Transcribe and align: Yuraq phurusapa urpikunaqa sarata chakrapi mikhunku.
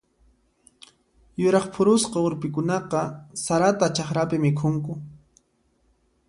Yuraq 1.41 1.67
phurusapa 1.75 2.23
urpikunaqa 2.29 3.01
sarata 3.43 3.87
chakrapi 3.95 4.37
mikhunku. 4.47 4.93